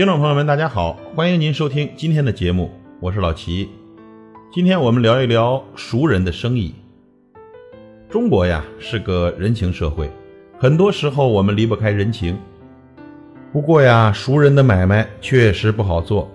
[0.00, 3.68] 听众朋友们，大家好，欢迎您收听今天的节目，我是老齐。
[4.50, 6.74] 今天我们聊一聊熟人的生意。
[8.08, 10.08] 中国呀是个人情社会，
[10.58, 12.34] 很多时候我们离不开人情。
[13.52, 16.32] 不过呀，熟人的买卖确实不好做。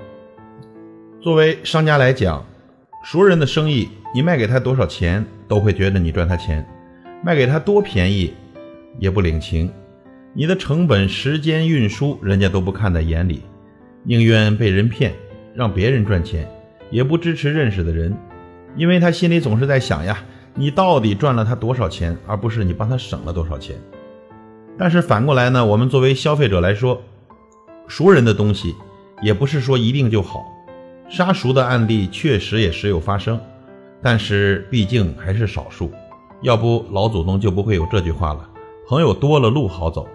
[1.19, 2.45] 作为商家来讲，
[3.03, 6.63] 熟人的生意，你卖给他多少钱，都会觉得你赚他钱；
[7.23, 8.31] 卖给他多便宜，
[8.99, 9.71] 也不领情。
[10.35, 13.41] 你的成本、时间、运输，人家都不看在眼里，
[14.07, 15.11] 宁愿被人骗，
[15.55, 16.47] 让别人赚钱，
[16.91, 18.15] 也不支持认识的人，
[18.75, 20.19] 因为他心里总是在想呀，
[20.53, 23.75] 你到底赚了他多少钱，而不是你帮他省了多少钱。
[24.77, 27.01] 但是反过来呢，我们作为消费者来说，
[27.87, 28.75] 熟人的东西
[29.23, 30.45] 也不是说一定就好，
[31.09, 33.39] 杀熟的案例确实也时有发生，
[34.03, 35.91] 但是毕竟还是少数，
[36.43, 38.47] 要不老祖宗就不会有这句话了：
[38.87, 40.07] 朋友多了路好走。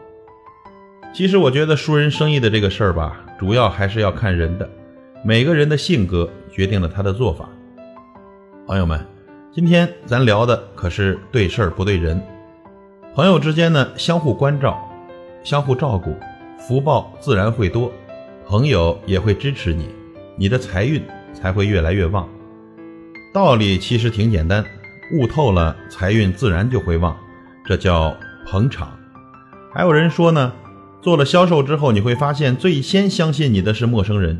[1.12, 4.68] 其实我觉得熟人生意的这个事儿吧，主要还是要看人的，
[5.24, 7.48] 每个人的性格决定了他的做法。
[8.64, 9.04] 朋友们，
[9.52, 12.22] 今天咱聊的可是对事儿不对人。
[13.12, 14.78] 朋友之间呢，相互关照，
[15.42, 16.14] 相互照顾，
[16.56, 17.92] 福报自然会多，
[18.46, 19.88] 朋友也会支持你，
[20.36, 21.02] 你的财运
[21.34, 22.28] 才会越来越旺。
[23.34, 24.64] 道理其实挺简单，
[25.12, 27.16] 悟透了，财运自然就会旺，
[27.64, 28.96] 这叫捧场。
[29.74, 30.52] 还有人说呢。
[31.02, 34.38] 做了销售之后，你会发现最先相信你的是陌生人，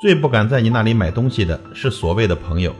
[0.00, 2.74] 最不敢在你那里买东西的是所谓的朋友，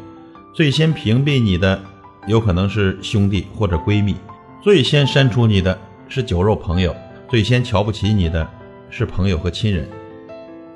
[0.55, 1.79] 最先屏蔽你的
[2.27, 4.17] 有可能是兄弟或者闺蜜，
[4.63, 6.97] 最先删除你的是酒肉朋友，
[7.29, 8.49] 最先瞧不起你的
[8.89, 9.87] 是朋友和亲人。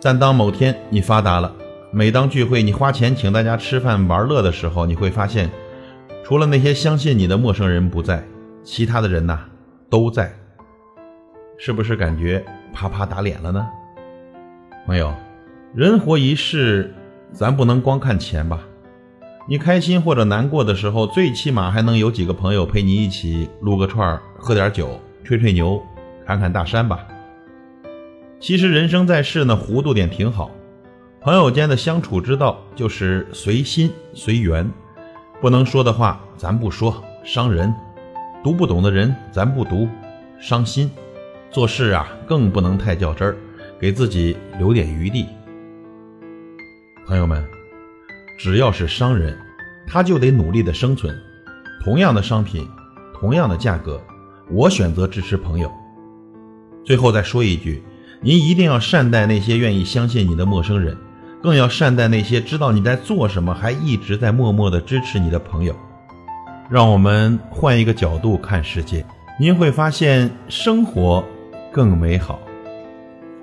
[0.02, 1.50] 但当某天你发达了，
[1.90, 5.50] 每当聚会你花钱请大家吃饭玩乐的时候，你会发现，
[6.22, 8.22] 除了那些相信你的陌生人不在，
[8.62, 9.40] 其他的人呐
[9.88, 10.30] 都在。
[11.56, 13.66] 是不是感觉啪啪打脸了呢？
[14.86, 15.14] 朋友，
[15.74, 16.92] 人活一世，
[17.32, 18.60] 咱不能光看钱吧？
[19.46, 25.80] 你开心或者难过的时候，最起码还能有几个朋友陪你一起撸个串喝点酒，吹吹牛，
[26.26, 27.06] 侃侃大山吧。
[28.40, 30.50] 其实人生在世呢，糊涂点挺好。
[31.20, 34.70] 朋友间的相处之道就是随心随缘，
[35.40, 37.70] 不能说的话咱不说，伤人；
[38.42, 39.88] 读不懂的人咱不读，
[40.38, 40.90] 伤心。
[41.54, 43.36] 做事啊，更不能太较真儿，
[43.78, 45.24] 给自己留点余地。
[47.06, 47.46] 朋友们，
[48.36, 49.38] 只要是商人，
[49.86, 51.16] 他就得努力的生存。
[51.84, 52.68] 同样的商品，
[53.20, 54.02] 同样的价格，
[54.50, 55.70] 我选择支持朋友。
[56.84, 57.84] 最后再说一句，
[58.20, 60.98] 您一定要善待那些愿意相信你的陌生人，
[61.40, 65.72] 更要善待那些知道你在做什么，还一直在默默的支持你的朋友。
[66.68, 69.06] 让我们换一个角度看世界，
[69.38, 71.24] 您会发现生活。
[71.74, 72.40] 更美好。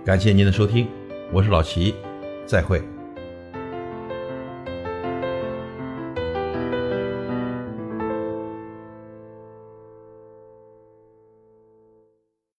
[0.06, 0.88] 感谢您的收听，
[1.34, 1.94] 我是老齐，
[2.46, 2.81] 再会。